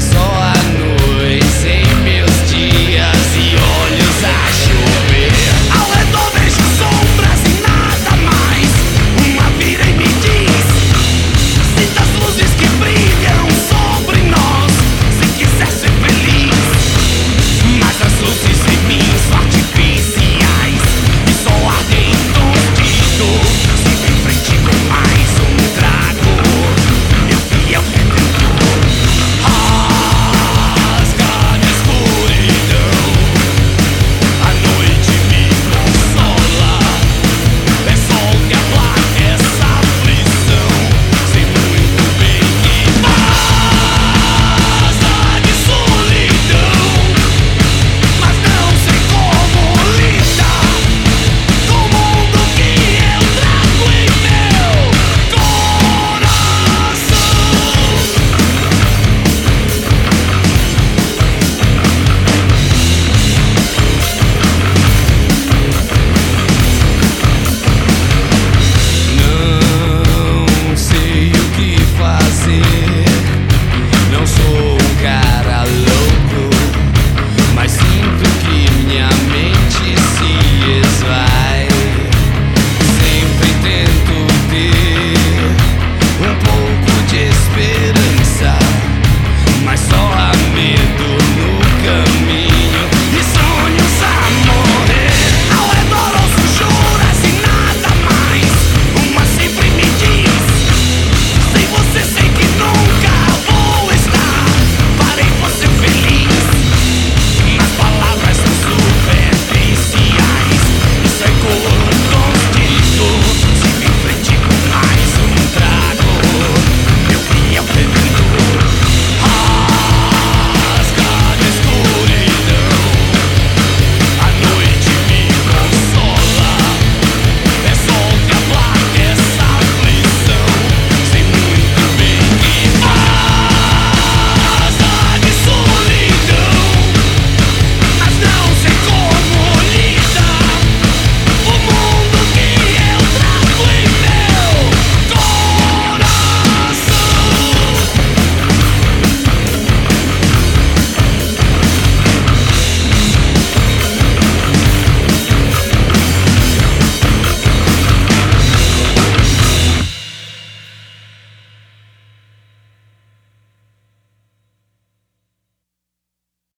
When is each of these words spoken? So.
So. 0.00 0.39